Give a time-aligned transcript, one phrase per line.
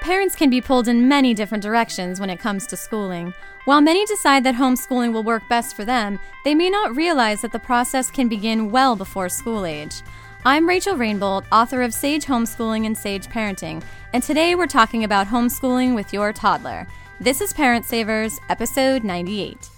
[0.00, 3.34] Parents can be pulled in many different directions when it comes to schooling.
[3.64, 7.52] While many decide that homeschooling will work best for them, they may not realize that
[7.52, 10.02] the process can begin well before school age.
[10.44, 15.26] I'm Rachel Rainbolt, author of Sage Homeschooling and Sage Parenting, and today we're talking about
[15.26, 16.86] homeschooling with your toddler.
[17.20, 19.77] This is Parent Savers, episode 98.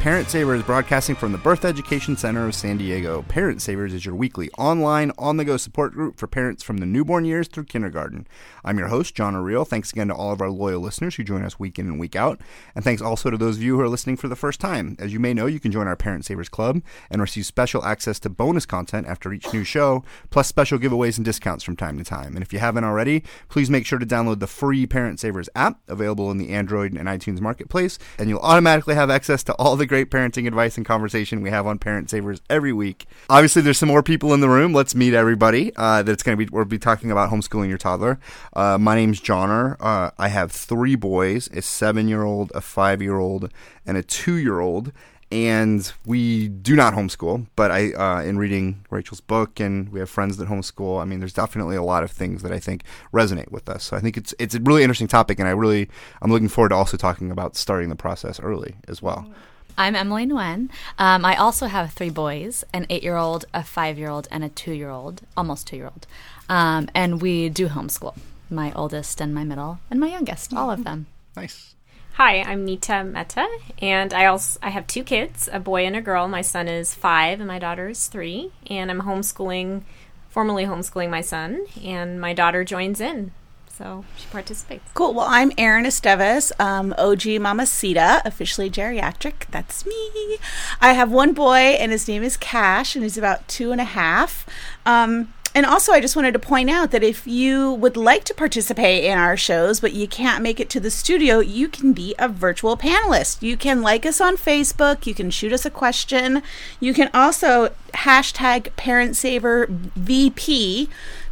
[0.01, 3.21] Parent Savers, broadcasting from the Birth Education Center of San Diego.
[3.27, 6.87] Parent Savers is your weekly online, on the go support group for parents from the
[6.87, 8.25] newborn years through kindergarten.
[8.65, 9.65] I'm your host, Johner Riehl.
[9.65, 12.15] Thanks again to all of our loyal listeners who join us week in and week
[12.15, 12.41] out.
[12.73, 14.95] And thanks also to those of you who are listening for the first time.
[14.97, 18.19] As you may know, you can join our Parent Savers Club and receive special access
[18.21, 22.03] to bonus content after each new show, plus special giveaways and discounts from time to
[22.03, 22.33] time.
[22.35, 25.79] And if you haven't already, please make sure to download the free Parent Savers app
[25.87, 29.90] available in the Android and iTunes marketplace, and you'll automatically have access to all the
[29.91, 33.05] great parenting advice and conversation we have on Parent Savers every week.
[33.29, 34.71] Obviously, there's some more people in the room.
[34.71, 35.73] Let's meet everybody.
[35.75, 38.17] Uh, that's going to be we'll be talking about homeschooling your toddler.
[38.53, 39.75] Uh, my name's Johnner.
[39.81, 43.51] Uh, I have three boys: a seven-year-old, a five-year-old,
[43.85, 44.93] and a two-year-old
[45.29, 47.47] and we do not homeschool.
[47.57, 51.01] But I, uh, in reading Rachel's book, and we have friends that homeschool.
[51.01, 53.83] I mean, there's definitely a lot of things that I think resonate with us.
[53.83, 55.89] So I think it's it's a really interesting topic, and I really
[56.21, 59.29] I'm looking forward to also talking about starting the process early as well.
[59.77, 60.69] I'm Emily Nguyen.
[60.97, 64.43] Um, I also have three boys an eight year old, a five year old, and
[64.43, 66.07] a two year old, almost two year old.
[66.49, 68.15] Um, and we do homeschool
[68.51, 71.07] my oldest and my middle and my youngest, all of them.
[71.35, 71.73] Nice.
[72.15, 73.47] Hi, I'm Nita Mehta,
[73.81, 76.27] and I also I have two kids, a boy and a girl.
[76.27, 78.51] My son is five, and my daughter is three.
[78.69, 79.83] And I'm homeschooling,
[80.29, 83.31] formally homeschooling my son, and my daughter joins in,
[83.81, 84.83] so she participates.
[84.93, 85.13] Cool.
[85.13, 89.45] Well, I'm Erin Esteves, um, OG Mamacita, officially geriatric.
[89.49, 90.37] That's me.
[90.79, 93.85] I have one boy, and his name is Cash, and he's about two and a
[93.85, 94.45] half.
[94.85, 98.33] Um, and also, I just wanted to point out that if you would like to
[98.33, 102.15] participate in our shows, but you can't make it to the studio, you can be
[102.17, 103.41] a virtual panelist.
[103.41, 105.05] You can like us on Facebook.
[105.05, 106.41] You can shoot us a question.
[106.79, 110.89] You can also hashtag ParentSaverVP VP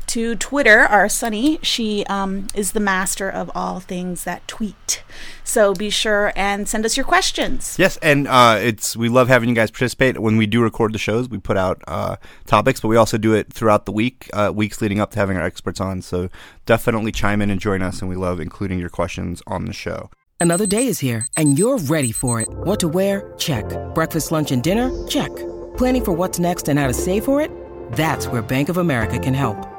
[0.09, 0.79] to Twitter.
[0.79, 5.03] Our Sunny, she um, is the master of all things that tweet.
[5.43, 7.75] So be sure and send us your questions.
[7.79, 10.19] Yes, and uh, it's we love having you guys participate.
[10.19, 12.15] When we do record the shows, we put out uh,
[12.45, 15.37] topics, but we also do it throughout the week, uh, weeks leading up to having
[15.37, 16.01] our experts on.
[16.01, 16.29] So
[16.65, 20.09] definitely chime in and join us, and we love including your questions on the show.
[20.39, 22.47] Another day is here, and you're ready for it.
[22.49, 23.33] What to wear?
[23.37, 23.65] Check.
[23.93, 24.89] Breakfast, lunch, and dinner?
[25.07, 25.35] Check.
[25.77, 27.51] Planning for what's next and how to save for it?
[27.91, 29.78] That's where Bank of America can help.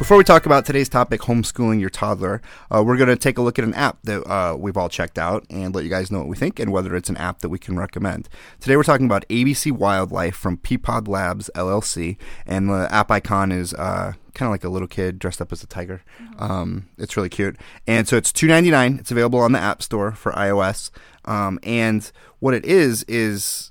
[0.00, 2.40] Before we talk about today's topic, homeschooling your toddler,
[2.70, 5.18] uh, we're going to take a look at an app that uh, we've all checked
[5.18, 7.50] out and let you guys know what we think and whether it's an app that
[7.50, 8.26] we can recommend.
[8.60, 12.16] Today we're talking about ABC Wildlife from Peapod Labs LLC,
[12.46, 15.62] and the app icon is uh, kind of like a little kid dressed up as
[15.62, 16.00] a tiger.
[16.38, 18.96] Um, it's really cute, and so it's two ninety nine.
[19.00, 20.90] It's available on the App Store for iOS,
[21.26, 23.70] um, and what it is is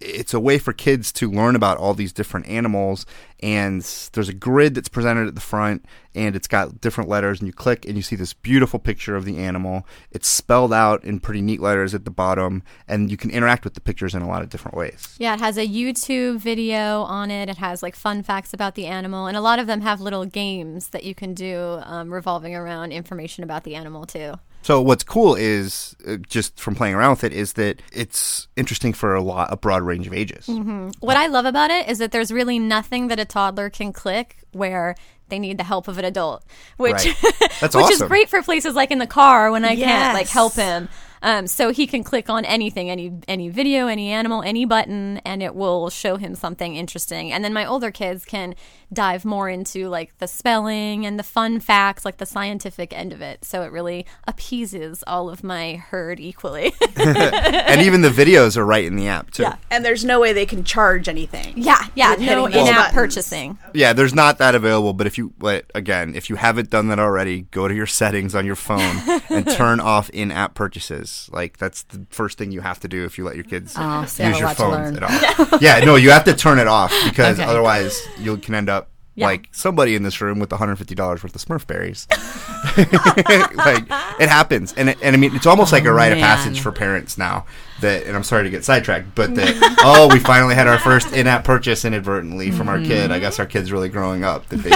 [0.00, 3.06] it's a way for kids to learn about all these different animals
[3.40, 3.82] and
[4.12, 7.52] there's a grid that's presented at the front and it's got different letters and you
[7.52, 11.40] click and you see this beautiful picture of the animal it's spelled out in pretty
[11.40, 14.42] neat letters at the bottom and you can interact with the pictures in a lot
[14.42, 17.48] of different ways Yeah, it has a YouTube video on it.
[17.48, 20.24] It has like fun facts about the animal, and a lot of them have little
[20.24, 24.34] games that you can do um, revolving around information about the animal too.
[24.64, 28.94] So what's cool is uh, just from playing around with it is that it's interesting
[28.94, 30.46] for a lot a broad range of ages.
[30.46, 30.88] Mm-hmm.
[31.00, 34.38] What I love about it is that there's really nothing that a toddler can click
[34.52, 34.94] where
[35.28, 36.44] they need the help of an adult,
[36.78, 37.14] which Right.
[37.60, 40.54] That's which is great for places like in the car when I can't like help
[40.54, 40.88] him.
[41.24, 45.42] Um, so he can click on anything, any any video, any animal, any button, and
[45.42, 47.32] it will show him something interesting.
[47.32, 48.54] And then my older kids can
[48.92, 53.22] dive more into like the spelling and the fun facts, like the scientific end of
[53.22, 53.42] it.
[53.42, 56.74] So it really appeases all of my herd equally.
[56.96, 59.44] and even the videos are right in the app too.
[59.44, 59.56] Yeah.
[59.70, 61.54] And there's no way they can charge anything.
[61.56, 62.94] yeah, yeah, no in-app buttons.
[62.94, 63.58] purchasing.
[63.72, 66.98] Yeah, there's not that available, but if you but again, if you haven't done that
[66.98, 69.00] already, go to your settings on your phone
[69.30, 71.13] and turn off in-app purchases.
[71.32, 74.02] Like that's the first thing you have to do if you let your kids Oh,
[74.02, 75.58] use have your lot to phones at all.
[75.60, 77.48] yeah, no, you have to turn it off because Okay.
[77.48, 79.26] otherwise you can end up Yeah.
[79.26, 82.06] like somebody in this room with $150 worth of Smurf berries.
[82.76, 83.84] like
[84.20, 86.60] it happens, and it, and I mean it's almost like a rite of oh, passage
[86.60, 87.46] for parents now.
[87.80, 91.12] That and I'm sorry to get sidetracked, but that oh we finally had our first
[91.12, 92.86] in-app purchase inadvertently from our mm-hmm.
[92.88, 93.10] kid.
[93.12, 94.48] I guess our kid's really growing up.
[94.48, 94.70] That they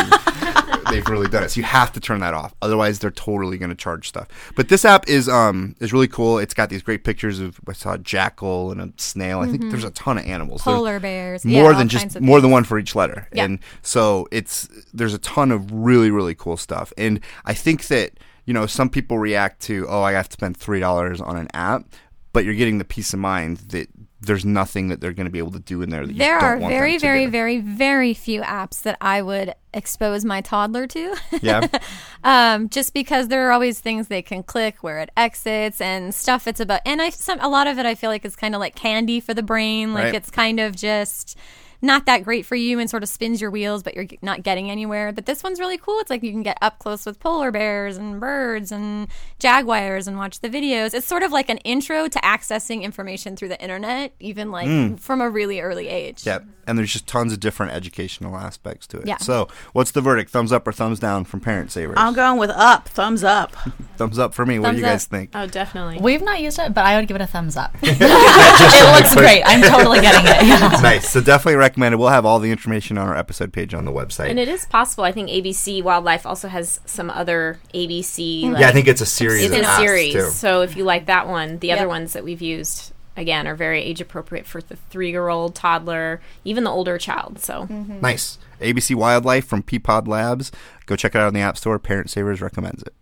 [0.90, 1.50] they've really done it.
[1.50, 4.28] So you have to turn that off, otherwise they're totally going to charge stuff.
[4.56, 6.38] But this app is um is really cool.
[6.38, 9.40] It's got these great pictures of I saw a jackal and a snail.
[9.40, 10.62] I think there's a ton of animals.
[10.64, 13.28] There's Polar bears, more yeah, than just more than one for each letter.
[13.32, 13.44] Yeah.
[13.44, 16.92] And so it's there's a ton of really really cool stuff.
[16.96, 18.12] And I think that
[18.44, 21.48] you know some people react to oh I have to spend three dollars on an
[21.54, 21.84] app,
[22.32, 23.88] but you're getting the peace of mind that
[24.20, 26.40] there's nothing that they're going to be able to do in there that you There
[26.40, 27.30] don't are want very, very, do.
[27.30, 31.14] very, very few apps that I would expose my toddler to.
[31.40, 31.66] yeah
[32.24, 36.48] um, just because there are always things they can click where it exits and stuff
[36.48, 36.80] it's about.
[36.84, 39.20] And I some a lot of it I feel like is kind of like candy
[39.20, 39.94] for the brain.
[39.94, 40.14] Like Right.
[40.14, 41.36] it's kind of just
[41.80, 44.70] not that great for you and sort of spins your wheels, but you're not getting
[44.70, 45.12] anywhere.
[45.12, 46.00] But this one's really cool.
[46.00, 49.08] It's like you can get up close with polar bears and birds and
[49.38, 50.92] jaguars and watch the videos.
[50.92, 54.96] It's sort of like an intro to accessing information through the internet, even like hmm.
[54.96, 56.26] from a really early age.
[56.26, 56.46] Yep.
[56.66, 59.06] And there's just tons of different educational aspects to it.
[59.06, 59.16] Yeah.
[59.18, 60.30] So what's the verdict?
[60.30, 61.94] Thumbs up or thumbs down from Parent Savers?
[61.96, 63.52] I'm going with up, thumbs up.
[63.96, 64.58] thumbs up for me.
[64.58, 65.10] what do Thumbs you guys up.
[65.10, 65.30] think?
[65.34, 65.98] Oh, definitely.
[66.00, 67.74] We've not used it, but I would give it a thumbs up.
[67.82, 69.42] it looks great.
[69.46, 70.46] I'm totally getting it.
[70.46, 70.80] Yeah.
[70.82, 71.08] nice.
[71.08, 71.98] So definitely recommend it.
[71.98, 74.30] We'll have all the information on our episode page on the website.
[74.30, 75.04] And it is possible.
[75.04, 78.50] I think ABC Wildlife also has some other ABC.
[78.50, 79.44] Like, yeah, I think it's a series.
[79.44, 80.12] it's of a series.
[80.14, 80.30] too.
[80.30, 83.82] So if you like that one, the other ones that we've used again are very
[83.82, 87.40] age appropriate for the three year old, toddler, even the older child.
[87.40, 88.38] So Nice.
[88.60, 90.50] ABC Wildlife from Peapod Labs.
[90.86, 91.78] Go check it out in the App Store.
[91.78, 92.94] Parent Savers recommends it.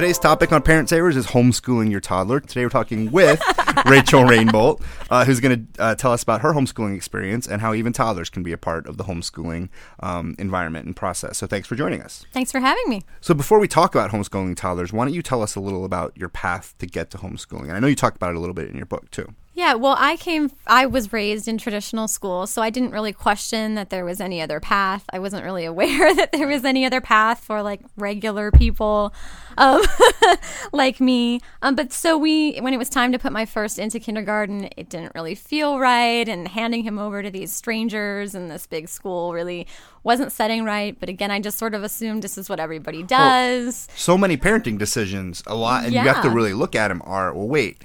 [0.00, 2.40] Today's topic on Parent Savers is homeschooling your toddler.
[2.40, 3.38] Today we're talking with
[3.84, 4.80] Rachel Rainbolt,
[5.10, 8.30] uh, who's going to uh, tell us about her homeschooling experience and how even toddlers
[8.30, 9.68] can be a part of the homeschooling
[10.02, 11.36] um, environment and process.
[11.36, 12.24] So thanks for joining us.
[12.32, 13.02] Thanks for having me.
[13.20, 16.16] So before we talk about homeschooling toddlers, why don't you tell us a little about
[16.16, 17.64] your path to get to homeschooling?
[17.64, 19.34] And I know you talked about it a little bit in your book too.
[19.52, 23.74] Yeah, well, I came, I was raised in traditional school, so I didn't really question
[23.74, 25.04] that there was any other path.
[25.12, 29.12] I wasn't really aware that there was any other path for like regular people
[29.58, 29.82] um,
[30.72, 31.40] like me.
[31.62, 34.88] Um, but so we, when it was time to put my first into kindergarten, it
[34.88, 36.28] didn't really feel right.
[36.28, 39.66] And handing him over to these strangers in this big school really
[40.04, 40.98] wasn't setting right.
[40.98, 43.88] But again, I just sort of assumed this is what everybody does.
[43.96, 47.34] so many parenting decisions a lot and you have to really look at them are
[47.34, 47.82] well wait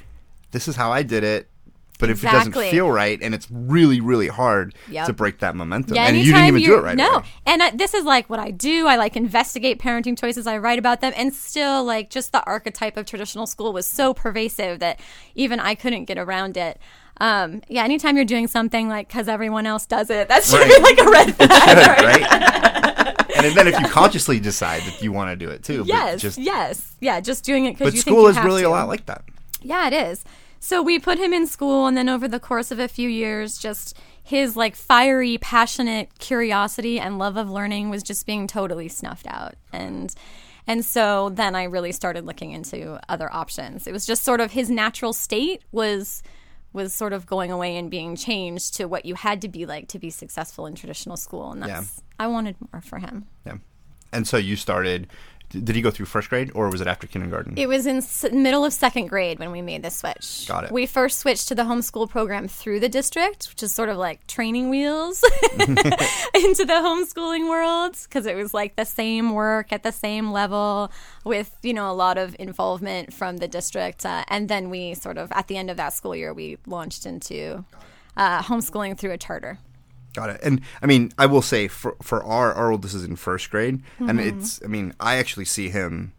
[0.52, 1.50] this is how i did it
[2.00, 5.08] but if it doesn't feel right and it's really really hard Yep.
[5.08, 7.26] to break that momentum Yeah, and you didn't even do it right No, away.
[7.46, 8.88] and uh, this is like what I do.
[8.88, 10.46] I like investigate parenting choices.
[10.48, 14.14] I write about them, and still, like, just the archetype of traditional school was so
[14.14, 15.00] pervasive that
[15.36, 16.80] even I couldn't get around it.
[17.22, 20.82] Um, yeah, anytime you're doing something like because everyone else does it, that should be
[20.82, 22.02] like a red flag.
[22.04, 26.22] Right and then if you consciously decide that you want to do it too Yes,
[26.22, 28.68] just yes, yeah, just doing it because but you school is really to.
[28.68, 29.24] a lot like that
[29.62, 30.24] Yeah, it is.
[30.66, 33.60] So we put him in school, and then over the course of a few years,
[33.60, 39.28] just his like fiery, passionate curiosity and love of learning was just being totally snuffed
[39.28, 39.54] out.
[39.72, 40.12] And
[40.66, 43.86] and so then I really started looking into other options.
[43.86, 46.24] It was just sort of his natural state was
[46.74, 49.88] was sort of going away and being changed to what you had to be like
[49.90, 52.26] to be successful in traditional school, and that's yeah.
[52.26, 53.28] I wanted more for him.
[53.46, 53.58] yeah
[54.16, 55.08] and so you started
[55.50, 58.26] did he go through first grade or was it after kindergarten It was in s-
[58.32, 60.46] middle of second grade when we made the switch.
[60.48, 60.72] Got it.
[60.72, 64.26] We first switched to the homeschool program through the district, which is sort of like
[64.28, 65.24] training wheels
[65.60, 70.92] into the homeschooling world because it was like the same work at the same level
[71.24, 74.06] with, you know, a lot of involvement from the district.
[74.06, 77.06] Uh, and then we sort of, at the end of that school year, we launched
[77.06, 77.64] into
[78.18, 79.60] uh, homeschooling through a charter.
[80.16, 80.40] Got it.
[80.44, 83.82] And I mean, I will say for for our our oldest is in first grade,
[84.00, 84.40] and Mm-hmm.
[84.40, 84.62] it's.
[84.64, 86.14] I mean, I actually see him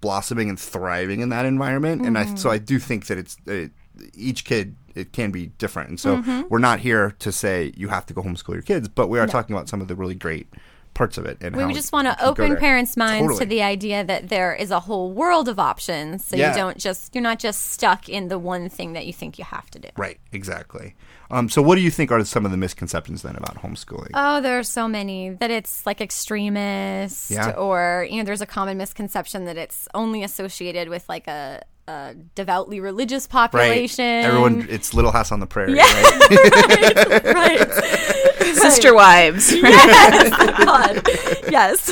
[0.00, 3.70] blossoming and thriving in that environment, and I so I do think that it's it,
[4.14, 6.42] each kid it can be different, and so Mm-hmm.
[6.50, 9.26] we're not here to say you have to go homeschool your kids, but we are
[9.26, 10.46] talking about some of the really great
[10.94, 11.38] parts of it.
[11.40, 13.38] And We just want to open parents' minds Totally.
[13.40, 16.24] to the idea that there is a whole world of options.
[16.24, 16.50] So Yeah.
[16.50, 19.44] you don't just you're not just stuck in the one thing that you think you
[19.44, 19.88] have to do.
[19.96, 20.94] Right, exactly.
[21.30, 24.10] Um, so, what do you think are some of the misconceptions then about homeschooling?
[24.12, 27.50] Oh, there are so many that it's like extremist, Yeah.
[27.52, 32.14] or you know, there's a common misconception that it's only associated with like a, a
[32.34, 34.04] devoutly religious right, population.
[34.04, 35.74] everyone, it's Little House on the Prairie.
[35.74, 37.24] right?
[37.34, 37.68] right?
[38.54, 39.52] Sister wives.
[39.52, 41.02] God.
[41.50, 41.90] yes.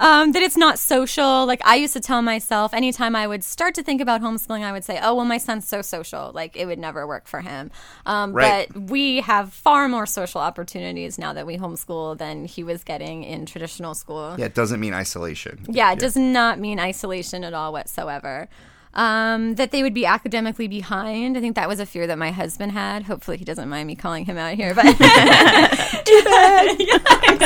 [0.00, 1.46] Um, that it's not social.
[1.46, 4.72] Like I used to tell myself anytime I would start to think about homeschooling, I
[4.72, 6.32] would say, oh, well, my son's so social.
[6.34, 7.70] Like it would never work for him.
[8.04, 8.68] Um, Right.
[8.72, 13.24] But we have far more social opportunities now that we homeschool than he was getting
[13.24, 14.34] in traditional school.
[14.38, 15.64] yeah, it doesn't mean isolation.
[15.68, 18.48] Yeah, it does not mean isolation at all whatsoever.
[18.96, 21.36] Um, that they would be academically behind.
[21.36, 23.02] I think that was a fear that my husband had.
[23.02, 24.74] Hopefully, he doesn't mind me calling him out here.
[24.74, 24.86] But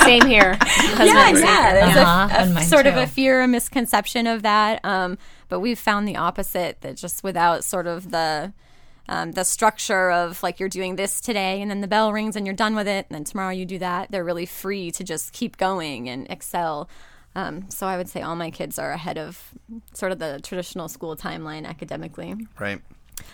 [0.04, 0.56] Same here.
[0.60, 1.80] Husband, yeah, same yeah, here.
[1.84, 4.84] there's Uh-huh, a, and mine sort of a fear, a misconception of that.
[4.84, 6.80] Um, but we've found the opposite.
[6.82, 8.52] That just without sort of the
[9.08, 12.46] um, the structure of like you're doing this today, and then the bell rings and
[12.46, 14.12] you're done with it, and then tomorrow you do that.
[14.12, 16.88] They're really free to just keep going and excel.
[17.34, 19.52] Um, so I would say all my kids are ahead of
[19.94, 22.34] sort of the traditional school timeline academically.
[22.58, 22.80] Right.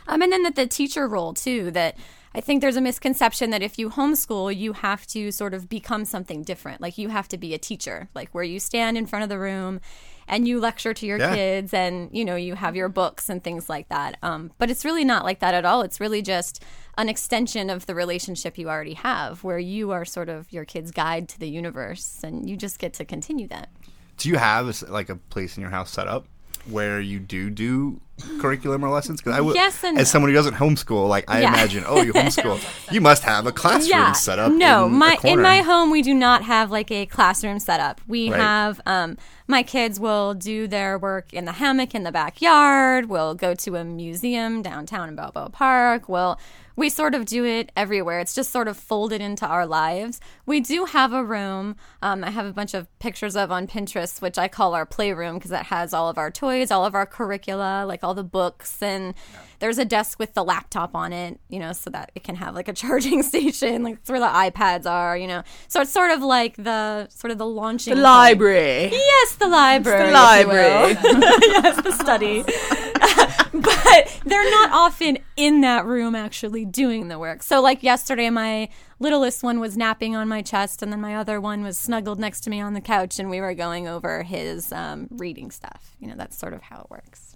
[0.07, 1.71] Um, and then that the teacher role too.
[1.71, 1.97] That
[2.35, 6.05] I think there's a misconception that if you homeschool, you have to sort of become
[6.05, 6.81] something different.
[6.81, 9.39] Like you have to be a teacher, like where you stand in front of the
[9.39, 9.81] room
[10.29, 11.35] and you lecture to your Yeah.
[11.37, 14.19] kids, and you know you have your books and things like that.
[14.23, 15.83] Um, but it's really not like that at all.
[15.83, 16.63] It's really just
[16.99, 20.91] an extension of the relationship you already have, where you are sort of your kid's
[20.91, 23.69] guide to the universe, and you just get to continue that.
[24.17, 26.27] Do you have like a place in your house set up
[26.69, 28.01] where you do do
[28.41, 29.21] curriculum or lessons?
[29.21, 31.49] Because I would, Yes and as someone who doesn't homeschool, like I Yeah.
[31.49, 32.59] imagine, oh, you homeschool,
[32.93, 34.53] you must have a classroom set up.
[34.53, 38.01] No, in my in my home we do not have like a classroom set up.
[38.07, 38.41] We Right.
[38.41, 43.09] have um my kids will do their work in the hammock in the backyard.
[43.09, 46.09] We'll go to a museum downtown in Balboa Park.
[46.09, 46.39] We'll
[46.77, 48.21] we sort of do it everywhere.
[48.21, 50.21] It's just sort of folded into our lives.
[50.45, 51.77] We do have a room.
[52.03, 55.37] Um, I have a bunch of pictures of on Pinterest, which I call our playroom
[55.37, 58.83] because it has all of our toys, all of our curricula, like all the books,
[58.83, 59.15] and
[59.59, 62.55] there's a desk with the laptop on it, you know, so that it can have
[62.55, 65.43] like a charging station, like it's where the iPads are, you know.
[65.69, 68.05] So it's sort of like the sort of the launching The point.
[68.05, 68.91] library.
[68.93, 69.99] Yes, the library.
[69.99, 70.93] The if you library.
[71.03, 72.43] yes, the study.
[73.53, 77.43] but they're not often in that room actually doing the work.
[77.43, 81.41] So, like yesterday, my littlest one was napping on my chest, and then my other
[81.41, 84.73] one was snuggled next to me on the couch, and we were going over his
[84.73, 85.95] um, reading stuff.
[86.01, 87.36] You know, that's sort of how it works.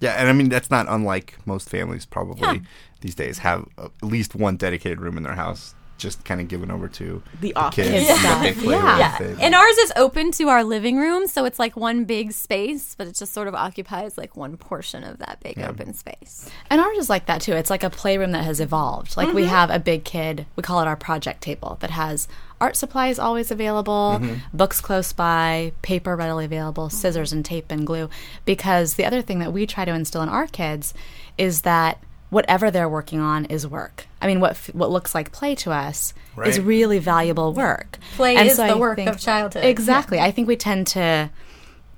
[0.00, 2.64] Yeah, and I mean that's not unlike most families probably Yeah.
[3.00, 6.48] these days have uh, at least one dedicated room in their house, just kind of
[6.48, 8.08] given over to The kids office.
[8.10, 9.36] and what they play Yeah.
[9.40, 13.06] And ours is open to our living room, so it's like one big space, but
[13.06, 16.50] it just sort of occupies like one portion of that big open space.
[16.70, 17.52] And ours is like that too.
[17.52, 19.16] It's like a playroom that has evolved.
[19.16, 19.50] Like we mm-hmm.
[19.50, 22.28] have a big kid, we call it our project table, that has
[22.60, 24.56] art supplies always available, mm-hmm.
[24.56, 27.38] books close by, paper readily available, scissors mm-hmm.
[27.38, 28.08] and tape and glue.
[28.44, 30.94] Because the other thing that we try to instill in our kids
[31.38, 32.02] is that
[32.36, 34.06] whatever they're working on is work.
[34.22, 36.12] I mean, what f- what looks like play to us
[36.44, 37.98] is really valuable work.
[38.16, 39.64] Play And is so the I work think- of childhood.
[39.64, 40.18] Exactly.
[40.20, 41.30] I think we tend to,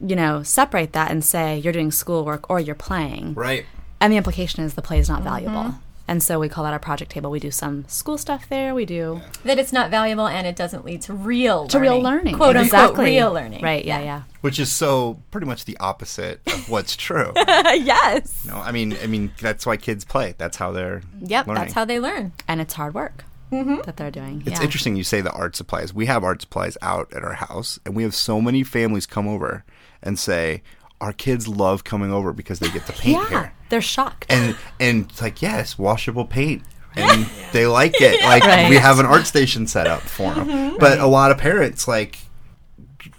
[0.00, 3.34] you know, separate that and say you're doing schoolwork or you're playing.
[3.34, 3.66] Right.
[4.00, 5.28] And the implication is the play is not Mm-hmm.
[5.28, 5.74] valuable.
[6.08, 7.30] And so we call that our project table.
[7.30, 8.74] We do some school stuff there.
[8.74, 12.34] We do that it's not valuable and it doesn't lead to real to real learning.
[12.34, 13.62] quote unquote real learning.
[13.62, 13.84] Right.
[13.84, 14.00] Yeah.
[14.00, 14.22] Yeah.
[14.40, 17.32] Which is so pretty much the opposite of what's true.
[17.36, 18.44] yes.
[18.46, 20.34] no, I mean, I mean that's why kids play.
[20.38, 21.46] That's how they're Yep.
[21.46, 21.62] learning.
[21.62, 22.32] That's how they learn.
[22.48, 23.82] And it's hard work Mm-hmm.
[23.86, 24.42] that they're doing.
[24.46, 24.64] It's yeah.
[24.64, 25.94] interesting you say the art supplies.
[25.94, 29.26] We have art supplies out at our house, and we have so many families come
[29.26, 29.64] over
[30.02, 30.62] and say,
[31.00, 33.28] "Our kids love coming over because they get to paint Yeah.
[33.30, 34.26] here." They're shocked.
[34.28, 36.62] And and it's like, yes, washable paint.
[36.96, 38.20] And they like it.
[38.24, 38.68] Like Right.
[38.70, 40.48] we have an art station set up for them.
[40.48, 40.76] Mm-hmm.
[40.78, 42.18] But a lot of parents like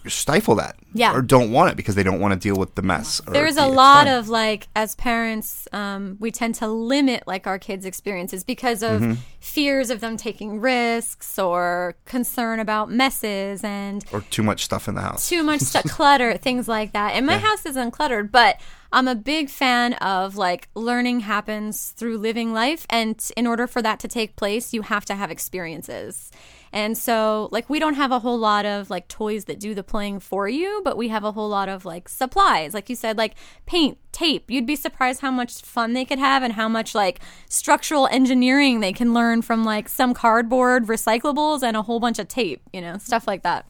[0.07, 0.75] stifle that.
[0.93, 1.13] Yeah.
[1.15, 3.21] Or don't want it because they don't want to deal with the mess.
[3.31, 4.17] There's the- a lot fun.
[4.17, 9.01] of like, as parents, um, we tend to limit like our kids' experiences because of
[9.01, 9.13] Mm-hmm.
[9.39, 14.95] fears of them taking risks or concern about messes and or too much stuff in
[14.95, 15.29] the house.
[15.29, 17.13] too much stuff, clutter, things like that.
[17.13, 18.59] And my house is uncluttered, but
[18.91, 22.86] I'm a big fan of like learning happens through living life.
[22.89, 26.31] And in order for that to take place, you have to have experiences.
[26.72, 29.84] And so, like, we don't have a whole lot of like toys that do the
[29.84, 32.74] playing for you, but we have a whole lot of like supplies.
[32.74, 34.51] Like you said, like paint, tape.
[34.51, 38.79] You'd be surprised how much fun they could have and how much like structural engineering
[38.79, 42.81] they can learn from like some cardboard recyclables and a whole bunch of tape, you
[42.81, 43.65] know, stuff like that.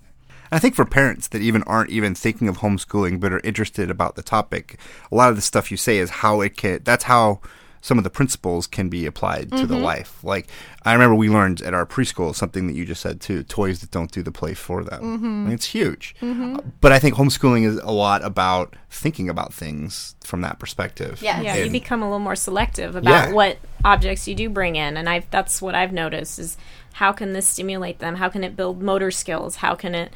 [0.51, 4.15] I think for parents that even aren't even thinking of homeschooling but are interested about
[4.15, 4.79] the topic,
[5.11, 6.81] a lot of the stuff you say is how it can.
[6.83, 7.41] That's how
[7.81, 9.83] some of the principles can be applied to the mm-hmm.
[9.83, 10.23] life.
[10.23, 10.47] Like
[10.83, 13.91] I remember we learned at our preschool something that you just said too: toys that
[13.91, 15.01] don't do the play for them.
[15.01, 15.25] Mm-hmm.
[15.25, 16.15] I mean, it's huge.
[16.21, 16.57] Mm-hmm.
[16.57, 21.21] Uh, but I think homeschooling is a lot about thinking about things from that perspective.
[21.21, 21.41] Yeah.
[21.41, 23.33] Yeah, you become a little more selective about Yeah.
[23.33, 26.57] what objects you do bring in, and I that's what I've noticed is
[26.93, 28.15] how can this stimulate them?
[28.15, 29.57] How can it build motor skills?
[29.57, 30.11] How can it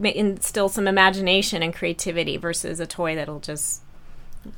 [0.00, 3.82] instill some imagination and creativity versus a toy that'll just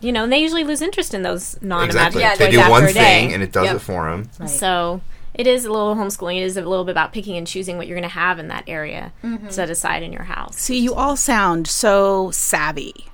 [0.00, 2.22] you know, and they usually lose interest in those non-imaginary exactly.
[2.24, 2.92] toys they do after one a day.
[2.92, 3.76] thing and it does Yep.
[3.76, 4.28] it for them.
[4.46, 5.00] So
[5.32, 6.36] it is a little homeschooling.
[6.38, 8.48] It is a little bit about picking and choosing what you're going to have in
[8.48, 9.48] that area Mm-hmm.
[9.48, 10.56] set aside in your house.
[10.58, 13.06] See, you all sound so savvy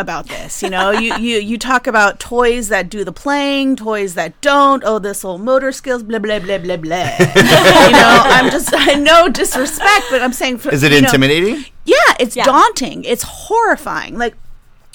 [0.00, 0.62] about this.
[0.62, 4.82] You know, you, you you talk about toys that do the playing, toys that don't.
[4.84, 7.10] Oh, this whole motor skills, blah blah blah blah blah.
[7.18, 11.06] you know, I'm just I know disrespect, but I'm saying for, Is it you know-
[11.08, 11.64] intimidating?
[11.84, 13.04] yeah, it's daunting.
[13.04, 14.16] It's horrifying.
[14.18, 14.34] Like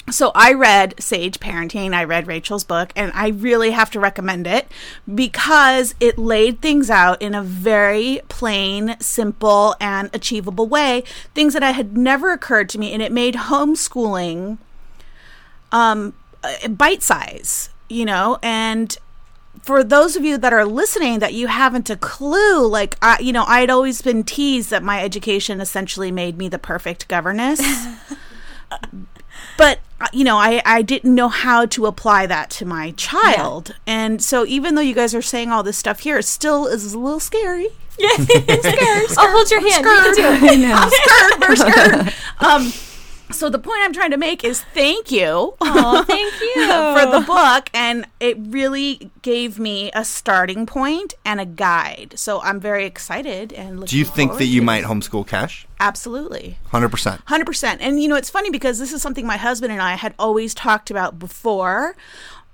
[0.08, 4.46] so I read Sage Parenting, I read Rachel's book, and I really have to recommend
[4.46, 4.68] it
[5.12, 11.02] because it laid things out in a very plain, simple, and achievable way.
[11.34, 14.58] Things that I had never occurred to me, and it made homeschooling
[15.72, 16.14] um
[16.70, 18.96] bite size, you know, and
[19.62, 23.32] for those of you that are listening that you haven't a clue like i you
[23.32, 27.60] know i'd always been teased that my education essentially made me the perfect governess
[29.58, 33.74] but uh, you know I, I didn't know how to apply that to my child
[33.86, 36.92] and so even though you guys are saying all this stuff here it still is
[36.92, 37.68] a little scary
[37.98, 39.06] Yeah, scary.
[39.16, 39.84] I'll hold your hand.
[39.84, 40.70] You can do it.
[40.74, 42.14] I'm scared, we're scared.
[42.40, 42.72] um
[43.30, 46.64] so the point i'm trying to make is thank you Oh, thank you.
[46.66, 52.40] for the book and it really gave me a starting point and a guide so
[52.42, 55.66] i'm very excited and Do you think that you might homeschool Cash?
[55.80, 57.22] absolutely Hundred percent.
[57.26, 60.14] 100% and you know it's funny because this is something my husband and i had
[60.18, 61.96] always talked about before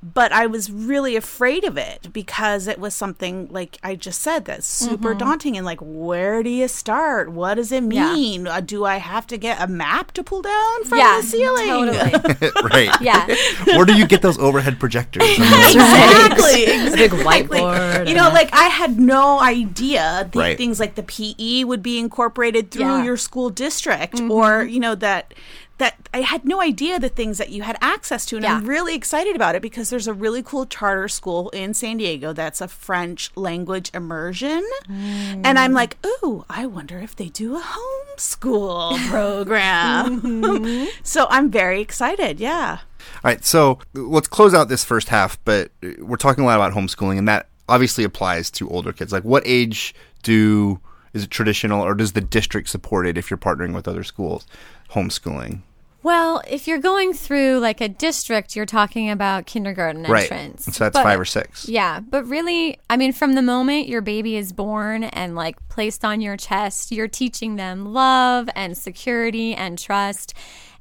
[0.03, 4.45] but i was really afraid of it because it was something like i just said
[4.45, 5.19] that's super Mm-hmm.
[5.19, 9.27] daunting and like where do you start what does it mean uh, do i have
[9.29, 12.51] to get a map to pull down from Yeah, the ceiling totally.
[12.73, 12.91] right.
[13.01, 13.27] Yeah.
[13.77, 15.23] Where do you get those overhead projectors?
[15.25, 18.09] I mean, exactly big whiteboard.
[18.09, 20.57] you know, like I had no idea the Right.
[20.57, 23.05] things like the PE would be incorporated through Yeah.
[23.05, 25.35] your school district, or you know that
[25.83, 28.95] that I had no idea the things that you had access to, and I'm really
[28.95, 32.69] excited about it because there's a really cool charter school in San Diego that's a
[32.69, 40.23] French language immersion, and I'm like, ooh, I wonder if they do a homeschool program.
[40.23, 40.85] Mm-hmm.
[41.03, 42.39] so I'm very excited.
[42.39, 42.79] Yeah.
[43.17, 46.73] All right, so let's close out this first half, but we're talking a lot about
[46.73, 49.13] homeschooling, and that obviously applies to older kids.
[49.13, 50.81] Like, what age do
[51.13, 54.47] is it traditional, or does the district support it if you're partnering with other schools?
[54.93, 55.63] Homeschooling,
[56.03, 60.23] Well, if you're going through like a district, you're talking about kindergarten right?
[60.31, 60.65] entrance.
[60.65, 61.69] So that's But- five or six.
[61.69, 66.05] Yeah, but really, I mean, from the moment your baby is born and like placed
[66.05, 70.35] on your chest, you're teaching them love and security and trust.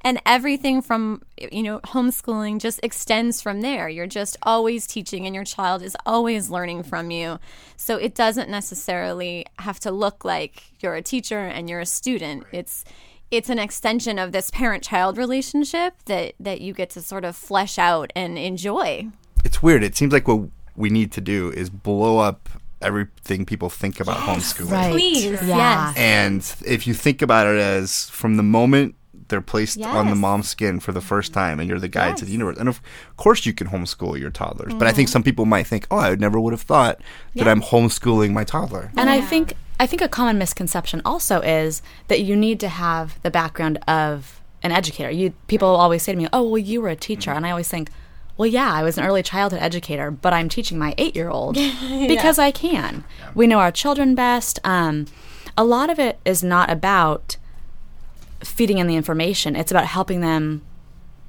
[0.04, 3.88] And everything from, you know, homeschooling just extends from there.
[3.88, 7.38] You're just always teaching, and your child is always learning from you.
[7.76, 12.46] So it doesn't necessarily have to look like you're a teacher and you're a student.
[12.50, 12.84] It's,
[13.32, 17.34] it's an extension of this parent child relationship that, that you get to sort of
[17.34, 19.08] flesh out and enjoy.
[19.42, 19.82] It's weird.
[19.82, 22.50] It seems like what we need to do is blow up
[22.82, 24.70] everything people think about homeschooling.
[24.70, 24.92] Right.
[24.92, 25.56] Please, Yeah.
[25.56, 25.96] yes.
[25.96, 28.96] And if you think about it as from the moment
[29.28, 32.26] they're placed on the mom's skin for the first time and you're the guide to
[32.26, 32.58] the universe.
[32.58, 32.82] And of
[33.16, 34.74] course you can homeschool your toddlers.
[34.74, 34.96] But I mm-hmm.
[34.96, 37.00] think some people might think, oh, I never would have thought
[37.36, 38.92] that I'm homeschooling my toddler.
[38.94, 43.20] And I think I think a common misconception also is that you need to have
[43.22, 45.10] the background of an educator.
[45.10, 47.68] You people always say to me, "Oh, well, you were a teacher," and I always
[47.68, 47.90] think,
[48.36, 51.54] "Well, yeah, I was an early childhood educator, but I'm teaching my eight-year-old
[52.06, 53.02] because I can.
[53.34, 54.60] We know our children best.
[54.62, 55.06] Um,
[55.58, 57.36] a lot of it is not about
[58.38, 60.62] feeding in the information; it's about helping them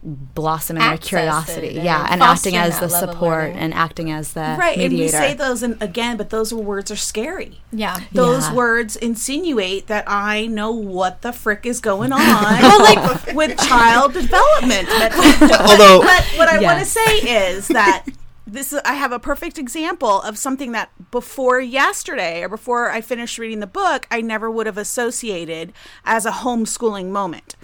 [0.06, 1.68] blossom in their curiosity.
[1.68, 5.08] it and yeah, and acting as the support and acting as the Right, and we
[5.08, 7.62] say those and again, but those words are scary.
[7.72, 8.00] Yeah.
[8.12, 8.54] Those Yeah.
[8.54, 14.88] words insinuate that I know what the frick is going on like with child development.
[14.90, 15.14] But,
[15.70, 17.18] Although- but what I want to say
[17.52, 18.06] is that
[18.46, 23.00] this is, I have a perfect example of something that before yesterday or before I
[23.02, 25.72] finished reading the book, I never would have associated
[26.06, 27.56] as a homeschooling moment.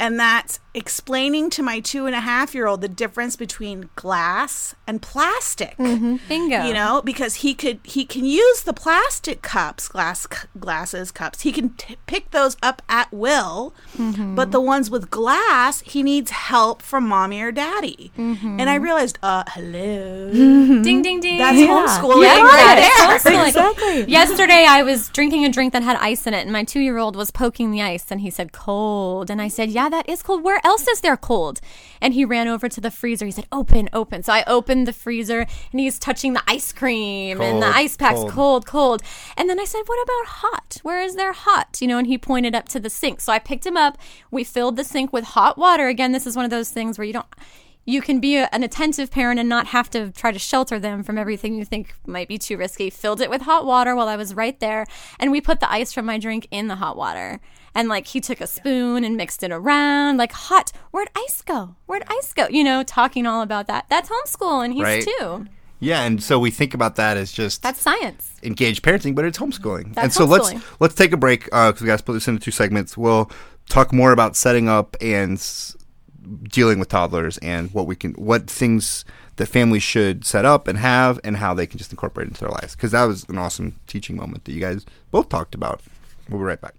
[0.00, 4.76] And that's explaining to my two and a half year old the difference between glass
[4.86, 5.76] and plastic.
[5.76, 6.16] Mm-hmm.
[6.28, 6.64] Bingo.
[6.66, 11.40] you know because he could he can use the plastic cups glass c- glasses cups.
[11.42, 13.74] He can t- pick those up at will.
[13.96, 14.36] Mm-hmm.
[14.36, 18.12] But the ones with glass he needs help from mommy or daddy.
[18.16, 18.60] Mm-hmm.
[18.60, 20.30] And i realized uh hello.
[20.32, 21.38] Ding ding ding.
[21.38, 23.16] that's homeschooling Yeah, right that there.
[23.16, 24.08] is homeschooling.
[24.18, 27.30] Yesterday, I was drinking a drink that had ice in it, and my two-year-old was
[27.30, 30.42] poking the ice, and he said cold, and I said, "Yeah, that is cold.
[30.42, 31.60] Where else is there cold?"
[32.00, 33.26] And he ran over to the freezer.
[33.26, 37.40] He said, "Open, open." So I opened the freezer, and he's touching the ice cream
[37.40, 38.32] and the ice packs, cold.
[38.32, 39.02] cold, cold.
[39.36, 40.78] And then I said, "What about hot?
[40.82, 43.20] Where is there hot?" You know, and he pointed up to the sink.
[43.20, 43.98] So I picked him up.
[44.30, 45.88] We filled the sink with hot water.
[45.88, 47.26] Again, this is one of those things where you don't
[47.88, 51.02] you can be a, an attentive parent and not have to try to shelter them
[51.02, 52.90] from everything you think might be too risky.
[52.90, 54.86] Filled it with hot water while I was right there,
[55.18, 57.40] and we put the ice from my drink in the hot water.
[57.74, 60.72] And like he took a spoon and mixed it around, like hot.
[60.90, 61.76] Where'd ice go?
[61.86, 62.48] Where'd ice go?
[62.48, 63.86] You know, talking all about that.
[63.88, 65.06] That's homeschool, and he's Right.
[65.18, 65.46] two.
[65.80, 68.32] Yeah, and so we think about that as just That's science.
[68.42, 69.94] engaged parenting, but it's homeschooling.
[69.94, 72.26] That's and so let's let's take a break uh, because we got to split this
[72.26, 72.96] into two segments.
[72.96, 73.30] We'll
[73.68, 75.76] talk more about setting up and s-
[76.44, 79.04] dealing with toddlers and what we can, what things
[79.36, 82.50] that families should set up and have, and how they can just incorporate into their
[82.50, 82.74] lives.
[82.74, 85.80] Because that was an awesome teaching moment that you guys both talked about.
[86.28, 86.74] We'll be right back.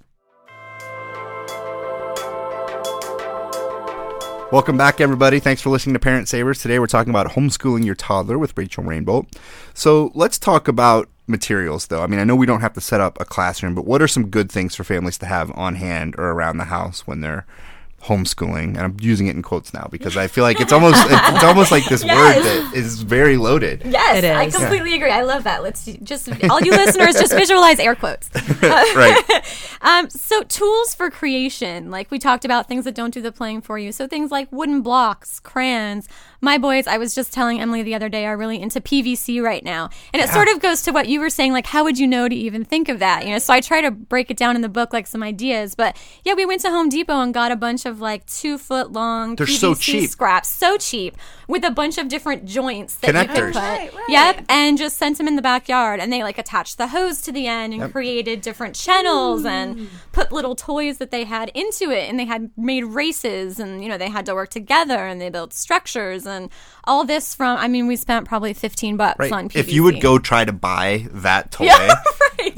[4.52, 5.40] Welcome back, everybody.
[5.40, 6.60] Thanks for listening to Parent Savers.
[6.60, 9.28] Today we're talking about homeschooling your toddler with Rachel Rainbolt.
[9.76, 12.02] So let's talk about materials, though.
[12.02, 14.08] I mean, I know we don't have to set up a classroom, but what are
[14.08, 17.46] some good things for families to have on hand or around the house when they're
[18.02, 18.70] homeschooling?
[18.70, 21.44] And I'm using it in quotes now because I feel like it's almost it's, it's
[21.44, 22.10] almost like this word
[22.42, 23.84] that is very loaded.
[23.86, 24.56] Yes, It I is.
[24.56, 25.12] completely agree.
[25.12, 25.64] I love that.
[25.64, 28.30] Let's just all you listeners just visualize air quotes.
[28.62, 29.22] right.
[29.82, 33.62] Um, so tools for creation, like we talked about things that don't do the playing
[33.62, 33.92] for you.
[33.92, 36.08] So things like wooden blocks, crayons.
[36.42, 39.64] My boys, I was just telling Emily the other day, are really into PVC right
[39.64, 41.52] now, and it sort of goes to what you were saying.
[41.52, 43.26] Like, how would you know to even think of that?
[43.26, 45.76] You know, so I try to break it down in the book, like some ideas.
[45.76, 48.94] But yeah, we went to Home Depot and got a bunch of like two foot
[48.94, 50.10] long They're PVC so cheap.
[50.10, 53.56] scraps, so cheap, with a bunch of different joints that you could put.
[53.56, 54.10] Right, right.
[54.10, 57.32] Yep, and just sent them in the backyard, and they like attached the hose to
[57.32, 59.50] the end and created different channels mm.
[59.50, 63.84] and put little toys that they had into it, and they had made races, and
[63.84, 66.50] you know they had to work together, and they built structures, and
[66.86, 67.58] all this from.
[67.58, 69.32] I mean, we spent probably fifteen bucks Right.
[69.32, 69.56] on PVC.
[69.60, 71.68] If you would go try to buy that toy,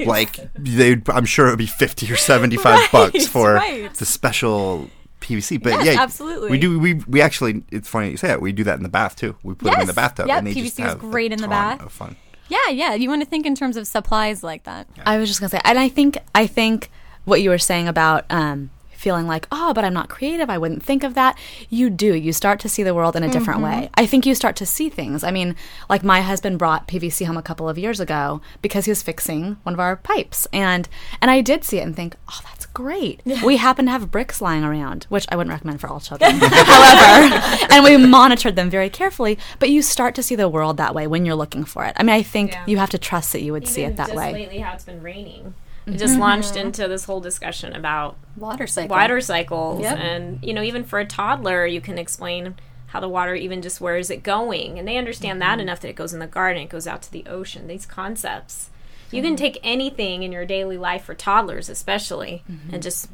[0.06, 3.92] like they, I'm sure it would be fifty or seventy-five bucks for right.
[3.94, 4.88] the special
[5.20, 5.62] PVC.
[5.62, 6.50] But Yes, yeah, absolutely.
[6.50, 6.78] we do.
[6.78, 7.62] We we actually.
[7.70, 8.40] It's funny you say that.
[8.40, 9.36] We do that in the bath too.
[9.42, 10.26] We put them in the bathtub.
[10.28, 11.80] Yep, and they just PVC is have a great in the bath.
[11.82, 12.16] Of fun.
[12.48, 14.88] yeah, yeah, you want to think in terms of supplies like that.
[15.06, 16.90] I was just gonna say, and I think I think
[17.24, 18.70] what you were saying about um,
[19.02, 20.48] feeling like, oh, but I'm not creative.
[20.48, 21.36] I wouldn't think of that.
[21.68, 22.14] You do.
[22.14, 23.80] You start to see the world in a different mm-hmm.
[23.80, 23.90] way.
[23.94, 25.24] I think you start to see things.
[25.24, 25.56] I mean,
[25.90, 29.56] like my husband brought PVC home a couple of years ago because he was fixing
[29.64, 30.88] one of our pipes, and
[31.20, 33.22] and I did see it and think, oh, that's great.
[33.44, 36.30] We happen to have bricks lying around, which I wouldn't recommend for all children.
[36.40, 39.38] However, and we monitored them very carefully.
[39.58, 41.94] But you start to see the world that way when you're looking for it.
[41.96, 42.64] I mean, I think Yeah.
[42.66, 44.32] you have to trust that you would see it that way.
[44.32, 45.54] lately how it's been raining.
[45.86, 46.68] It just launched mm-hmm.
[46.68, 48.94] into this whole discussion about Water cycle.
[48.94, 49.82] water cycles.
[49.82, 49.98] Yep.
[49.98, 52.54] and you know even for a toddler you can explain
[52.88, 54.78] how the water even just where is it going?
[54.78, 55.60] And they understand that mm-hmm.
[55.60, 58.70] enough that it goes in the garden it goes out to the ocean these concepts.
[59.10, 62.80] You can take anything in your daily life for toddlers especially and mm-hmm.
[62.80, 63.08] just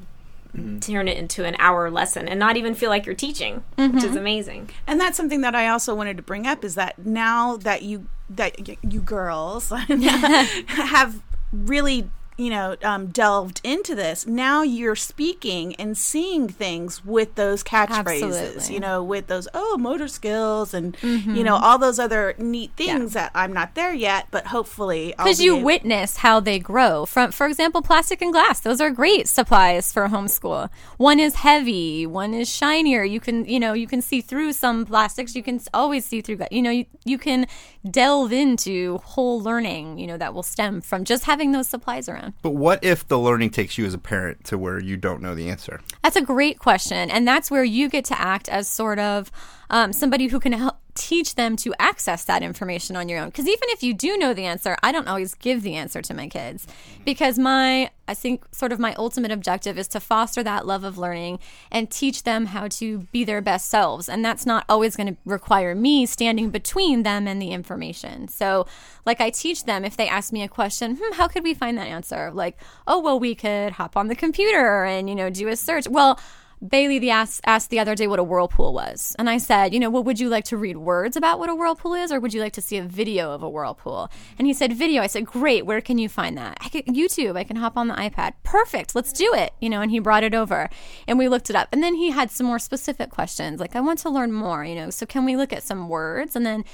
[0.81, 4.17] turn it into an hour lesson and not even feel like you're teaching which is
[4.17, 4.71] amazing.
[4.87, 8.07] And that's something that I also wanted to bring up is that now that you
[8.31, 9.71] that y- you girls
[10.67, 17.35] have really you know um, delved into this now you're speaking and seeing things with
[17.35, 18.75] those catchphrases Absolutely.
[18.75, 23.13] you know with those oh motor skills and you know all those other neat things
[23.13, 27.07] that i'm not there yet but hopefully because be you able- witness how they grow.
[27.07, 30.71] From for example plastic and glass those are great supplies for homeschool.
[30.97, 33.05] One is heavy one is shinier.
[33.05, 35.35] You can you know you can see through some plastics.
[35.35, 37.47] You can always see through you know you, you can
[37.89, 42.28] delve into whole learning you know that will stem from just having those supplies around
[42.43, 45.35] But what if the learning takes you as a parent to where you don't know
[45.35, 45.81] the answer?
[46.03, 47.11] That's a great question.
[47.11, 49.31] And that's where you get to act as sort of
[49.71, 53.29] um, somebody who can help teach them to access that information on your own.
[53.29, 56.15] Because even if you do know the answer, I don't always give the answer to
[56.15, 56.67] my kids.
[57.05, 60.99] Because my, I think, sort of my ultimate objective is to foster that love of
[60.99, 61.39] learning
[61.71, 64.09] and teach them how to be their best selves.
[64.09, 68.27] And that's not always going to require me standing between them and the information.
[68.29, 68.67] So,
[69.05, 71.77] like, I teach them if they ask me a question, hmm, how could we find
[71.79, 72.31] that answer?
[72.33, 75.87] Like, oh, well, we could hop on the computer and, you know, do a search.
[75.87, 76.19] Well,
[76.67, 79.15] Bailey the asked, asked the other day what a whirlpool was.
[79.19, 81.55] And I said, you know, well, would you like to read words about what a
[81.55, 84.11] whirlpool is or would you like to see a video of a whirlpool?
[84.39, 85.03] And he said, video.
[85.03, 85.67] I said, great.
[85.67, 86.59] Where can you find that?
[86.61, 87.37] I could, YouTube.
[87.37, 88.35] I can hop on the iPad.
[88.43, 88.95] Perfect.
[88.95, 89.53] Let's do it.
[89.61, 90.69] You know, and he brought it over
[91.07, 91.69] and we looked it up.
[91.73, 93.61] And then he had some more specific questions.
[93.61, 96.35] Like, I want to learn more, you know, so can we look at some words?
[96.35, 96.65] And then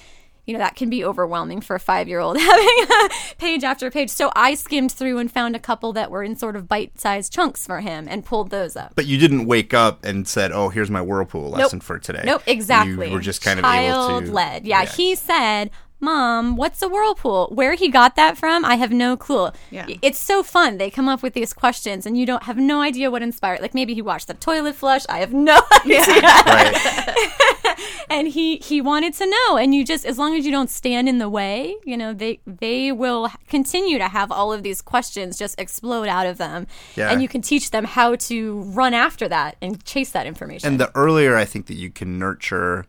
[0.46, 4.10] you know that can be overwhelming for a five year old having page after page.
[4.10, 7.66] So i skimmed through and found a couple that were in sort of bite-sized chunks
[7.66, 8.92] for him and pulled those up.
[8.94, 12.42] But you didn't wake up and said, "Oh, here's my whirlpool lesson for today." nope
[12.46, 15.70] exactly You were just kind of able child to led yeah, he said
[16.04, 17.48] Mom, what's a whirlpool?
[17.52, 19.50] Where he got that from, I have no clue.
[19.70, 19.86] Yeah.
[20.02, 20.78] It's so fun.
[20.78, 23.60] They come up with these questions and you don't have no idea what inspired.
[23.60, 25.04] Like maybe he watched the toilet flush.
[25.08, 26.00] I have no idea.
[26.00, 27.78] Right.
[28.10, 31.08] and he he wanted to know and you just as long as you don't stand
[31.08, 35.38] in the way you know they they will continue to have all of these questions
[35.38, 37.10] just explode out of them Yeah.
[37.10, 40.78] and you can teach them how to run after that and chase that information And
[40.80, 42.86] the earlier I think that you can nurture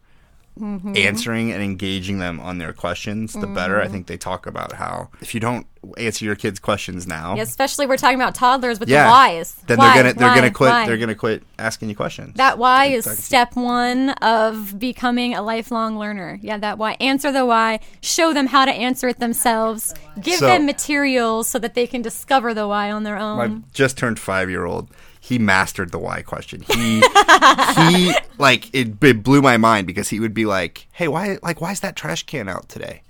[0.60, 0.96] Mm-hmm.
[0.96, 3.82] answering and engaging them on their questions, the better.
[3.82, 3.92] I Mhm.
[3.92, 7.86] think they talk about how if you don't answer your kids' questions now, Yeah, especially
[7.86, 9.94] we're talking about toddlers with yeah, the whys then Why?
[9.94, 10.36] they're gonna they're Why?
[10.36, 10.70] gonna quit.
[10.72, 10.86] Why?
[10.88, 12.36] They're gonna quit asking you questions.
[12.38, 16.40] That why is step one of becoming a lifelong learner.
[16.42, 16.96] Yeah, that why.
[17.02, 17.82] Answer the why.
[18.02, 19.94] Show them how to answer it themselves.
[20.22, 23.38] Give So- them materials so that they can discover the why on their own.
[23.38, 24.90] my just turned five year old
[25.26, 27.02] he mastered the why question he
[27.76, 31.60] he like it, it blew my mind because he would be like hey why like
[31.60, 33.02] why is that trash can out today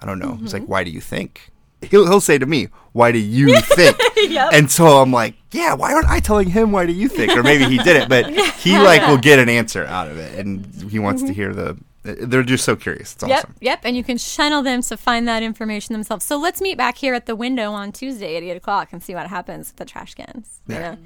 [0.00, 0.72] i don't know he's like mm-hmm.
[0.72, 4.50] why do you think he'll, he'll say to me why do you think Yep.
[4.52, 7.44] and so i'm like yeah why aren't i telling him why do you think or
[7.44, 10.66] maybe he did it but he like will get an answer out of it and
[10.90, 11.34] he wants to mm-hmm.
[11.34, 14.82] hear the they're just so curious it's Yep, awesome yep, and you can channel them
[14.82, 16.24] to find that information themselves.
[16.24, 19.14] So let's meet back here at the window on Tuesday at eight o'clock and see
[19.14, 20.60] what happens with the trash cans.
[20.66, 20.92] you Yeah.
[20.92, 20.98] know?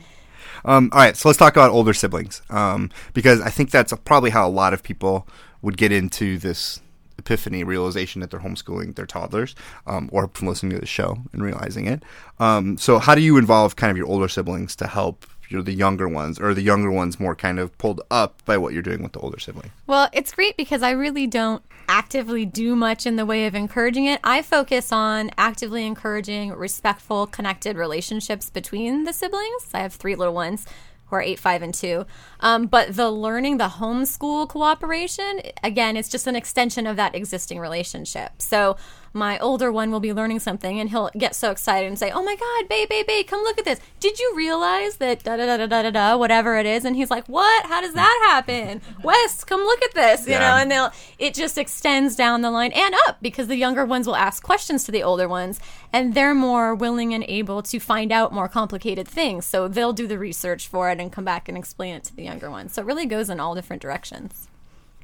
[0.64, 4.30] Um, all right, so let's talk about older siblings um, because I think that's probably
[4.30, 5.28] how a lot of people
[5.62, 6.80] would get into this
[7.18, 9.54] epiphany realization that they're homeschooling their toddlers
[9.86, 12.02] um, or from listening to the show and realizing it.
[12.38, 15.62] Um, so, how do you involve kind of your older siblings to help you know,
[15.62, 18.82] the younger ones, or the younger ones more kind of pulled up by what you're
[18.82, 19.70] doing with the older sibling?
[19.86, 24.06] Well, it's great because I really don't actively do much in the way of encouraging
[24.06, 24.20] it.
[24.24, 29.68] I focus on actively encouraging respectful, connected relationships between the siblings.
[29.74, 30.66] I have three little ones
[31.06, 32.06] who are eight, five, and two.
[32.40, 37.58] Um, but the learning, the homeschool cooperation, again, it's just an extension of that existing
[37.58, 38.40] relationship.
[38.40, 38.76] So
[39.14, 42.22] my older one will be learning something and he'll get so excited and say, Oh
[42.22, 43.78] my God, babe, babe, babe, come look at this.
[44.00, 46.84] Did you realize that da da da da da da da, whatever it is?
[46.84, 47.66] And he's like, What?
[47.66, 48.82] How does that happen?
[49.04, 50.40] Wes, come look at this, you Yeah.
[50.40, 54.06] know, and they'll, it just extends down the line and up because the younger ones
[54.06, 55.60] will ask questions to the older ones
[55.92, 59.46] and they're more willing and able to find out more complicated things.
[59.46, 62.24] So they'll do the research for it and come back and explain it to the
[62.24, 62.72] younger ones.
[62.74, 64.48] So it really goes in all different directions.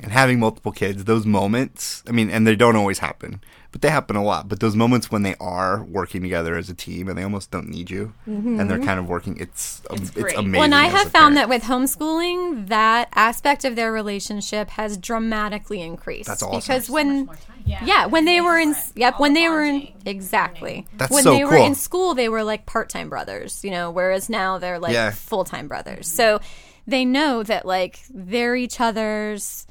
[0.03, 3.89] and having multiple kids, those moments, I mean, and they don't always happen, but they
[3.91, 4.49] happen a lot.
[4.49, 7.69] But those moments when they are working together as a team and they almost don't
[7.69, 8.85] need you and they're Mhm.
[8.85, 10.37] kind of working, it's it's, great.
[10.37, 10.59] amazing.
[10.59, 11.35] When I have found parent.
[11.37, 16.27] that with homeschooling, that aspect of their relationship has dramatically increased.
[16.29, 16.59] That's awesome.
[16.61, 17.29] Because when,
[17.65, 20.87] yeah, when they were in, yep, when they were in, exactly.
[20.97, 21.67] That's when so they were cool.
[21.67, 25.11] in school, they were like part-time brothers, you know, whereas now they're like Yeah.
[25.13, 26.09] full-time brothers.
[26.09, 26.41] So
[26.87, 29.67] they know that like they're each other's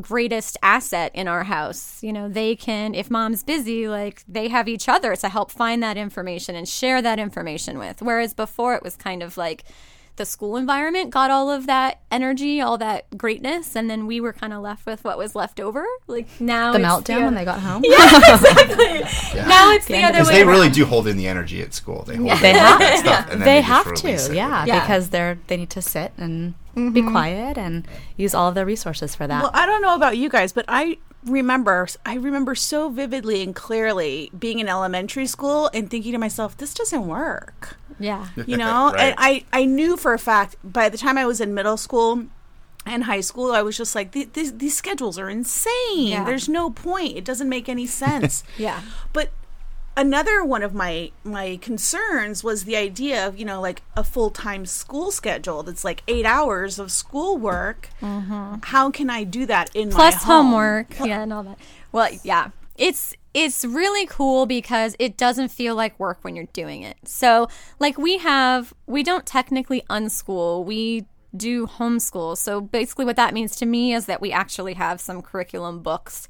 [0.00, 2.02] greatest asset in our house.
[2.02, 5.82] You know, they can, if mom's busy, like they have each other to help find
[5.82, 8.02] that information and share that information with.
[8.02, 9.64] Whereas before it was kind of like
[10.16, 14.32] the school environment got all of that energy, all that greatness, and then we were
[14.32, 15.84] kind of left with what was left over.
[16.06, 17.82] Like now, The it's meltdown when they got home?
[17.86, 19.40] Yeah, exactly.
[19.40, 20.50] Now it's the, other Because way they around.
[20.52, 22.04] really do hold in the energy at school.
[22.06, 23.68] They hold They in have, that stuff, and then they just
[24.06, 24.80] have to, yeah, Yeah.
[24.80, 27.10] because they're they need to sit and be Mhm.
[27.10, 29.42] quiet and use all of their resources for that.
[29.42, 33.54] Well, I don't know about you guys, but I remember I remember so vividly and
[33.54, 37.76] clearly being in elementary school and thinking to myself, this doesn't work.
[37.98, 38.26] Yeah.
[38.46, 39.00] You know, Right.
[39.00, 42.24] and I I knew for a fact by the time I was in middle school
[42.86, 46.08] and high school, I was just like "Th- these these schedules are insane.
[46.12, 46.24] Yeah.
[46.24, 47.16] There's no point.
[47.16, 48.42] It doesn't make any sense.
[48.58, 48.80] Yeah.
[49.12, 49.30] But
[49.96, 54.66] another one of my my concerns was the idea of you know like a full-time
[54.66, 57.88] school schedule that's like eight hours of schoolwork.
[58.00, 58.56] Mm-hmm.
[58.62, 60.46] How can i do that in my plus home?
[60.46, 60.98] homework.
[60.98, 61.58] Yeah and all that.
[61.92, 62.50] Well yeah.
[62.76, 66.96] It's it's really cool because it doesn't feel like work when you're doing it.
[67.04, 70.64] So like we have we don't technically unschool.
[70.64, 72.36] We do homeschool.
[72.36, 76.28] So basically what that means to me is that we actually have some curriculum books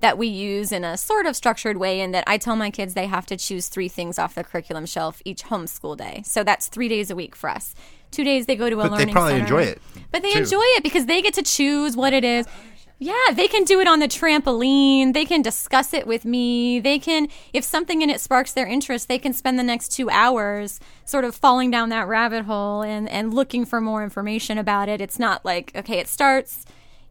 [0.00, 2.94] that we use in a sort of structured way and that I tell my kids
[2.94, 6.22] they have to choose three things off the curriculum shelf each homeschool day.
[6.26, 7.74] So that's 3 days a week for us.
[8.10, 9.44] 2 days they go to a But they learning probably center.
[9.44, 9.82] enjoy it,
[10.12, 10.38] But they too.
[10.40, 12.46] enjoy it because they get to choose what it is.
[12.98, 15.12] Yeah, they can do it on the trampoline.
[15.12, 16.80] They can discuss it with me.
[16.80, 20.08] They can, if something in it sparks their interest, they can spend the next two
[20.08, 24.88] hours sort of falling down that rabbit hole and, and looking for more information about
[24.88, 25.00] it.
[25.02, 26.64] It's not like, okay, it starts,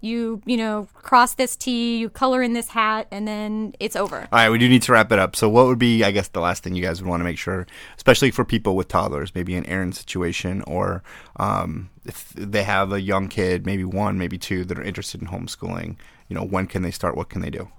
[0.06, 4.20] you, you know, cross this T, you color in this hat, and then it's over.
[4.20, 5.36] All right, we do need to wrap it up.
[5.36, 7.38] So, what would be, I guess, the last thing you guys would want to make
[7.38, 7.66] sure,
[7.98, 11.04] especially for people with toddlers, maybe an Aaron situation, or
[11.38, 15.28] um, if they have a young kid, maybe one, maybe two, that are interested in
[15.28, 15.98] homeschooling?
[16.30, 17.18] You know, when can they start?
[17.18, 17.70] What can they do?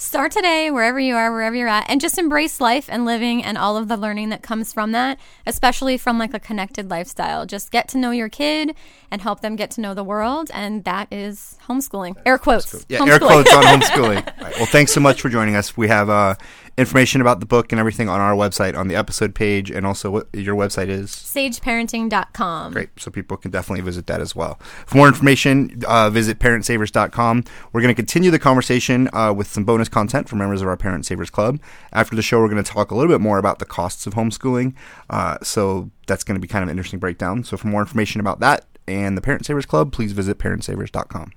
[0.00, 3.58] Start today, wherever you are, wherever you're at, and just embrace life and living and
[3.58, 7.44] all of the learning that comes from that, especially from like a connected lifestyle.
[7.44, 8.76] Just get to know your kid
[9.10, 12.14] and help them get to know the world, and that is homeschooling.
[12.24, 12.86] Air quotes.
[12.88, 14.24] Yeah, air quotes on homeschooling.
[14.40, 15.76] Right, well, thanks so much for joining us.
[15.76, 16.36] We have uh,
[16.78, 20.10] information about the book and everything on our website on the episode page, and also
[20.10, 21.10] what your website is.
[21.10, 22.72] SageParenting.com.
[22.72, 22.90] Great.
[22.96, 24.58] So people can definitely visit that as well.
[24.86, 27.44] For more information, uh, visit parentsavers.com.
[27.72, 30.76] We're going to continue the conversation uh, with some bonus content for members of our
[30.76, 31.60] Parent Savers Club.
[31.92, 34.14] After the show, we're going to talk a little bit more about the costs of
[34.14, 34.74] homeschooling.
[35.10, 37.42] Uh, so that's going to be kind of an interesting breakdown.
[37.42, 41.32] So for more information about that and the Parent Savers Club, please visit parentsavers.com.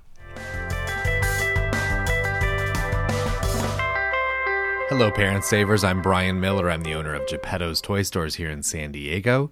[4.94, 5.84] Hello, Parent Savers.
[5.84, 6.70] I'm Brian Miller.
[6.70, 9.50] I'm the owner of Geppetto's Toy Stores here in San Diego.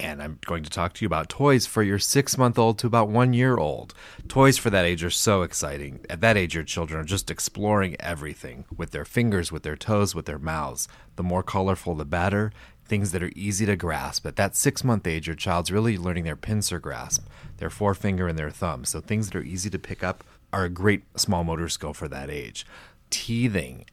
[0.00, 2.86] And I'm going to talk to you about toys for your six month old to
[2.86, 3.92] about one year old.
[4.28, 6.00] Toys for that age are so exciting.
[6.08, 10.14] At that age, your children are just exploring everything with their fingers, with their toes,
[10.14, 10.88] with their mouths.
[11.16, 12.50] The more colorful, the better.
[12.86, 14.24] Things that are easy to grasp.
[14.26, 17.26] At that six month age, your child's really learning their pincer grasp,
[17.58, 18.86] their forefinger and their thumb.
[18.86, 22.08] So things that are easy to pick up are a great small motor skill for
[22.08, 22.64] that age.
[23.10, 23.84] Teething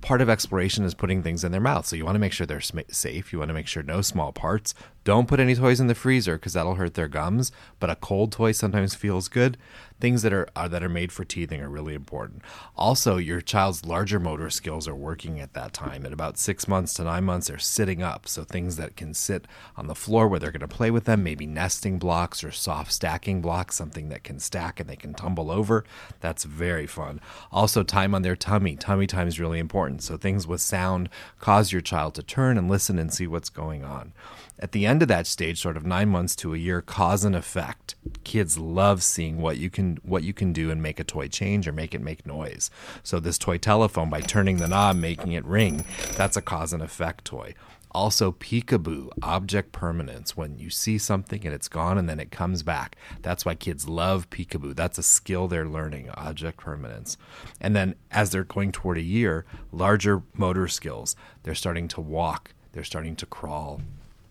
[0.00, 1.86] part of exploration is putting things in their mouth.
[1.86, 3.32] So you want to make sure they're safe.
[3.32, 4.74] You want to make sure no small parts.
[5.04, 7.52] Don't put any toys in the freezer because that'll hurt their gums.
[7.78, 9.58] But a cold toy sometimes feels good.
[10.00, 12.42] Things that are, are that are made for teething are really important.
[12.76, 16.04] Also, your child's larger motor skills are working at that time.
[16.04, 18.26] At about six months to nine months, they're sitting up.
[18.26, 21.22] So things that can sit on the floor where they're going to play with them,
[21.22, 25.50] maybe nesting blocks or soft stacking blocks, something that can stack and they can tumble
[25.50, 25.84] over.
[26.20, 27.20] That's very fun.
[27.52, 28.76] Also, time on their tummy.
[28.76, 30.02] Tummy time is really important.
[30.02, 31.08] So things with sound
[31.40, 34.12] cause your child to turn and listen and see what's going on.
[34.58, 37.34] At the end of that stage, sort of nine months to a year, cause and
[37.34, 37.96] effect.
[38.22, 41.66] Kids love seeing what you can what you can do and make a toy change
[41.66, 42.70] or make it make noise.
[43.02, 45.84] So this toy telephone, by turning the knob, making it ring,
[46.16, 47.54] that's a cause and effect toy.
[47.90, 50.36] Also, peekaboo, object permanence.
[50.36, 52.96] When you see something and it's gone and then it comes back.
[53.22, 54.74] That's why kids love peekaboo.
[54.74, 57.16] That's a skill they're learning, object permanence.
[57.60, 61.14] And then as they're going toward a year, larger motor skills.
[61.42, 63.80] They're starting to walk, they're starting to crawl.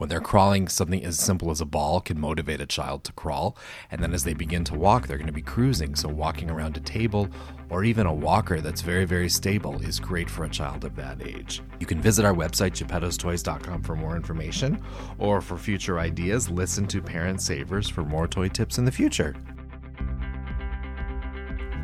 [0.03, 3.55] When they're crawling, something as simple as a ball can motivate a child to crawl.
[3.89, 5.95] And then as they begin to walk, they're going to be cruising.
[5.95, 7.29] So, walking around a table
[7.69, 11.25] or even a walker that's very, very stable is great for a child of that
[11.25, 11.61] age.
[11.79, 14.83] You can visit our website, geppettostoys.com, for more information.
[15.19, 19.33] Or for future ideas, listen to Parent Savers for more toy tips in the future.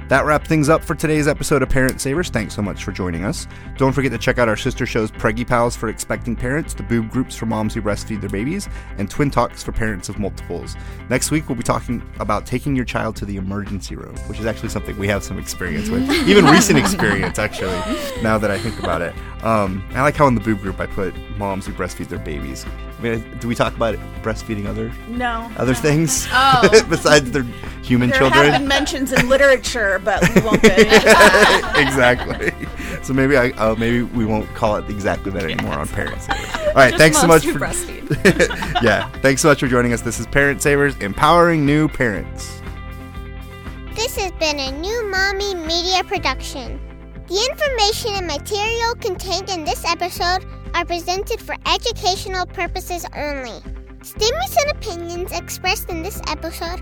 [0.09, 2.29] That wraps things up for today's episode of Parent Savers.
[2.31, 3.45] Thanks so much for joining us.
[3.77, 7.11] Don't forget to check out our sister shows Preggy Pals for expecting parents, the Boob
[7.11, 8.67] Groups for moms who breastfeed their babies,
[8.97, 10.75] and Twin Talks for parents of multiples.
[11.11, 14.47] Next week, we'll be talking about taking your child to the emergency room, which is
[14.47, 17.77] actually something we have some experience with, even recent experience, actually,
[18.23, 19.13] now that I think about it.
[19.43, 22.65] Um, I like how in the Boob Group I put moms who breastfeed their babies.
[22.97, 25.49] I mean, do we talk about breastfeeding other No.
[25.55, 26.83] other things Oh.
[26.89, 27.43] besides their
[27.81, 28.45] human There children?
[28.51, 31.73] have been mentions in literature, but we won't get into that.
[31.77, 32.51] exactly.
[33.03, 36.55] So maybe I uh, maybe we won't call it exactly that anymore on Parent Savers.
[36.55, 38.81] All right, Just thanks so much for breastfeed.
[38.83, 40.01] yeah, thanks so much for joining us.
[40.01, 42.61] This is Parent Savers, empowering new parents.
[43.95, 46.79] This has been a new Mommy Media production.
[47.27, 53.61] The information and material contained in this episode are presented for educational purposes only.
[54.01, 56.81] Statements and opinions expressed in this episode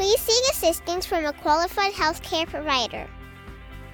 [0.00, 3.06] please seek assistance from a qualified healthcare provider.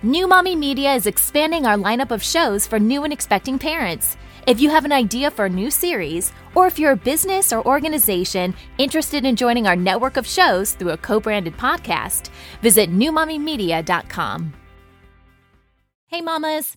[0.04, 4.16] New Mommy Media is expanding our lineup of shows for new and expecting parents.
[4.46, 7.66] If you have an idea for a new series, or if you're a business or
[7.66, 12.30] organization interested in joining our network of shows through a co branded podcast,
[12.62, 14.52] visit newmommymedia.com.
[16.06, 16.76] Hey, mamas!